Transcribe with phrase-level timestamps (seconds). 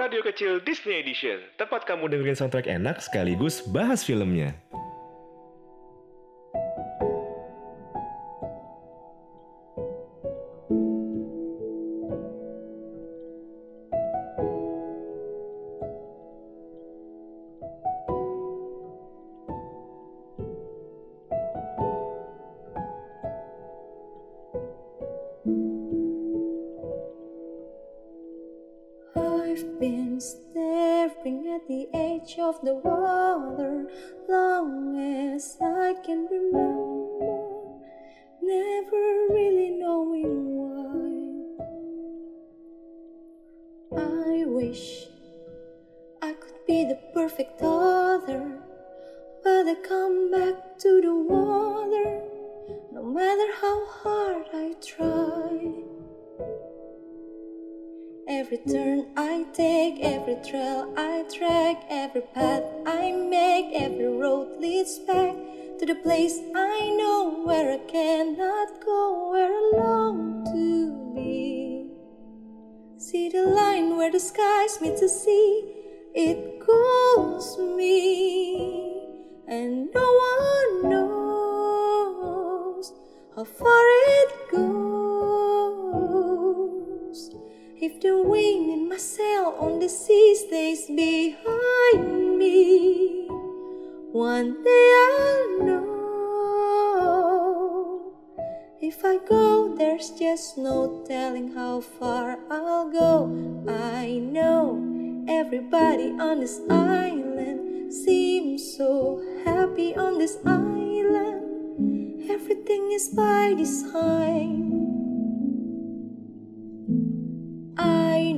[0.00, 1.36] Radio Kecil Disney Edition.
[1.60, 4.56] Tempat kamu dengerin soundtrack enak sekaligus bahas filmnya.
[32.50, 33.86] Of the water
[34.28, 37.78] long as I can remember,
[38.42, 41.60] never really knowing why.
[44.00, 45.06] I wish
[46.22, 48.58] I could be the perfect other,
[49.44, 52.22] but I come back to the water
[52.92, 55.99] no matter how hard I try.
[58.32, 65.00] Every turn I take, every trail I track, every path I make, every road leads
[65.00, 65.34] back
[65.80, 71.90] to the place I know where I cannot go, where I long to be.
[72.98, 75.74] See the line where the skies meet the sea,
[76.14, 76.49] it
[90.30, 93.26] the sea stays behind me,
[94.12, 97.00] one day I'll know.
[98.80, 103.28] If I go, there's just no telling how far I'll go.
[103.68, 104.78] I know
[105.28, 112.30] everybody on this island seems so happy on this island.
[112.30, 114.70] Everything is by design.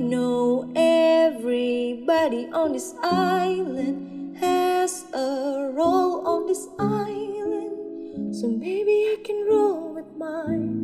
[0.03, 9.47] Know everybody on this island has a role on this island, so maybe I can
[9.47, 10.83] roll with mine.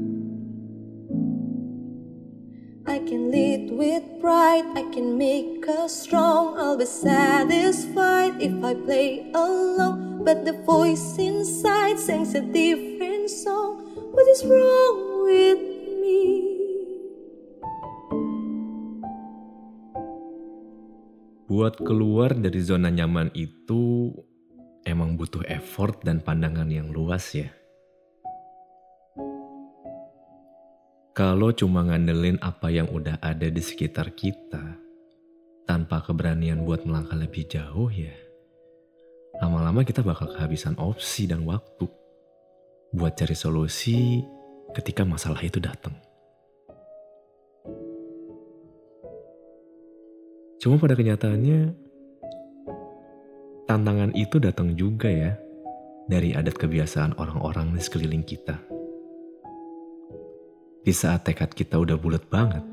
[2.88, 6.58] I can lead with pride, I can make us strong.
[6.58, 10.24] I'll be satisfied if I play along.
[10.24, 13.84] But the voice inside sings a different song.
[14.14, 15.09] What is wrong
[21.60, 24.16] buat keluar dari zona nyaman itu
[24.88, 27.52] emang butuh effort dan pandangan yang luas ya.
[31.12, 34.80] Kalau cuma ngandelin apa yang udah ada di sekitar kita,
[35.68, 38.16] tanpa keberanian buat melangkah lebih jauh ya,
[39.44, 41.92] lama-lama kita bakal kehabisan opsi dan waktu
[42.96, 44.24] buat cari solusi
[44.72, 46.09] ketika masalah itu datang.
[50.60, 51.72] Cuma pada kenyataannya
[53.64, 55.40] tantangan itu datang juga ya
[56.12, 58.60] dari adat kebiasaan orang-orang di sekeliling kita.
[60.84, 62.66] Di saat tekad kita udah bulat banget,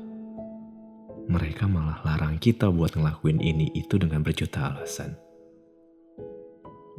[1.31, 5.15] mereka malah larang kita buat ngelakuin ini itu dengan berjuta alasan.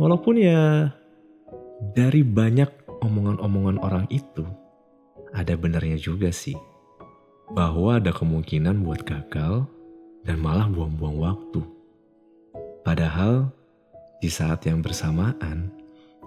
[0.01, 0.89] Walaupun ya
[1.93, 2.71] dari banyak
[3.05, 4.47] omongan-omongan orang itu,
[5.37, 6.57] ada benarnya juga sih.
[7.53, 9.69] Bahwa ada kemungkinan buat gagal
[10.29, 11.65] dan malah buang-buang waktu.
[12.85, 13.49] Padahal
[14.21, 15.73] di saat yang bersamaan,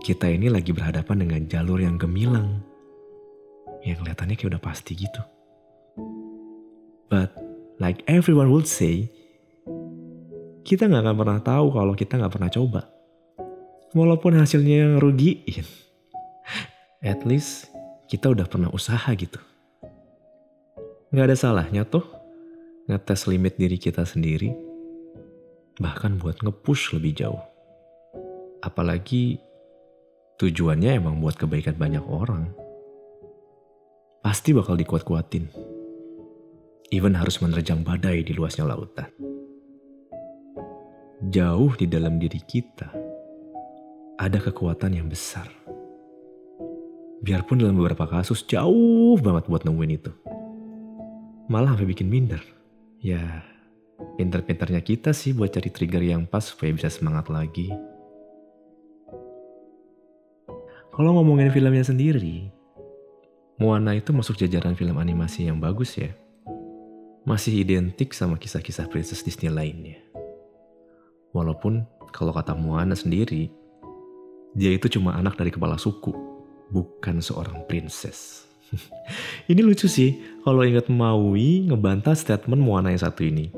[0.01, 2.65] kita ini lagi berhadapan dengan jalur yang gemilang.
[3.85, 5.21] Yang kelihatannya kayak udah pasti gitu.
[7.13, 7.29] But
[7.77, 9.13] like everyone would say,
[10.65, 12.81] kita nggak akan pernah tahu kalau kita nggak pernah coba.
[13.93, 15.67] Walaupun hasilnya yang rugiin.
[17.05, 17.69] At least
[18.09, 19.37] kita udah pernah usaha gitu.
[21.13, 22.20] Nggak ada salahnya tuh
[22.89, 24.53] ngetes limit diri kita sendiri,
[25.77, 27.43] bahkan buat ngepush lebih jauh.
[28.61, 29.41] Apalagi
[30.37, 32.53] tujuannya emang buat kebaikan banyak orang.
[34.21, 35.49] Pasti bakal dikuat-kuatin.
[36.93, 39.09] Even harus menerjang badai di luasnya lautan.
[41.31, 42.89] Jauh di dalam diri kita,
[44.21, 45.49] ada kekuatan yang besar.
[47.21, 50.11] Biarpun dalam beberapa kasus jauh banget buat nemuin itu.
[51.49, 52.41] Malah sampai bikin minder.
[53.01, 53.41] Ya,
[54.21, 57.73] pinter-pinternya kita sih buat cari trigger yang pas supaya bisa semangat lagi.
[60.93, 62.53] Kalau ngomongin filmnya sendiri,
[63.57, 66.13] Moana itu masuk jajaran film animasi yang bagus ya.
[67.25, 69.97] Masih identik sama kisah-kisah princess Disney lainnya.
[71.33, 71.81] Walaupun
[72.13, 73.49] kalau kata Moana sendiri,
[74.53, 76.13] dia itu cuma anak dari kepala suku,
[76.69, 78.50] bukan seorang princess.
[79.51, 80.15] Ini lucu sih
[80.47, 83.51] kalau ingat Maui ngebantah statement Moana yang satu ini.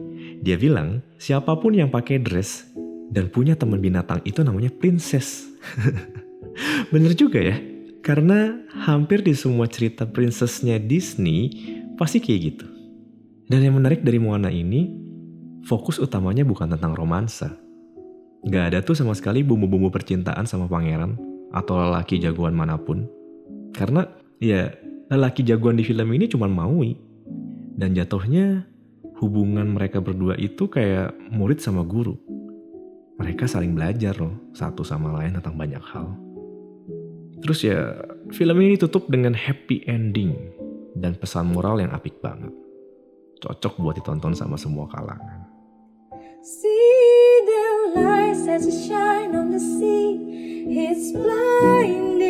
[0.43, 2.67] Dia bilang, siapa pun yang pakai dress
[3.13, 5.47] dan punya teman binatang itu namanya princess.
[6.93, 7.57] Bener juga ya,
[8.03, 11.53] karena hampir di semua cerita princessnya Disney
[11.95, 12.67] pasti kayak gitu.
[13.47, 14.91] Dan yang menarik dari Moana ini,
[15.63, 17.53] fokus utamanya bukan tentang romansa.
[18.43, 21.15] Gak ada tuh sama sekali bumbu-bumbu percintaan sama pangeran
[21.55, 23.07] atau lelaki jagoan mana pun.
[23.71, 24.03] Karena
[24.43, 24.67] ya
[25.07, 26.95] lelaki jagoan di film ini cuma Maui.
[27.73, 28.69] Dan jatuhnya
[29.17, 32.13] hubungan mereka berdua itu kayak murid sama guru.
[33.17, 36.13] Mereka saling belajar loh satu sama lain tentang banyak hal.
[37.43, 37.97] Terus ya,
[38.31, 40.31] film ini ditutup dengan happy ending
[40.95, 42.53] dan pesan moral yang apik banget.
[43.43, 45.43] Cocok buat ditonton sama semua kalangan.
[46.43, 50.19] See the lights as shine on the sea.
[50.67, 52.23] It's blinding,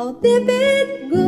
[0.00, 1.20] how deep it goes.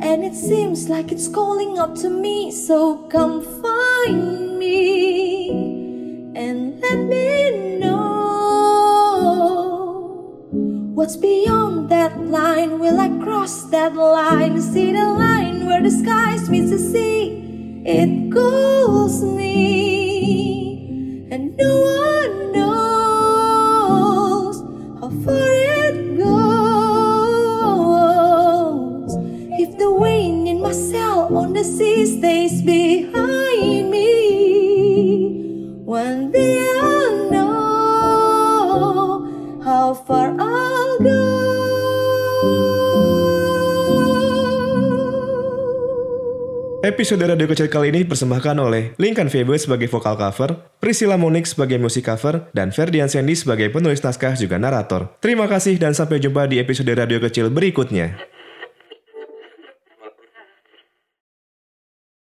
[0.00, 5.50] And it seems like it's calling out to me, so come find me
[6.34, 8.08] and let me know
[10.94, 12.78] what's beyond that line.
[12.78, 14.58] Will I cross that line?
[14.62, 17.82] See the line where the skies meet the sea.
[17.84, 19.68] It calls me,
[21.30, 21.91] and no
[46.82, 51.78] Episode Radio Kecil kali ini dipersembahkan oleh Lincoln Febe sebagai vokal cover, Priscilla Monik sebagai
[51.78, 55.14] musik cover, dan Ferdian Sandy sebagai penulis naskah juga narator.
[55.22, 58.18] Terima kasih dan sampai jumpa di episode Radio Kecil berikutnya.